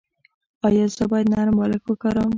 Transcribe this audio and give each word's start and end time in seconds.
ایا 0.67 0.85
زه 0.97 1.03
باید 1.11 1.27
نرم 1.33 1.55
بالښت 1.59 1.85
وکاروم؟ 1.87 2.29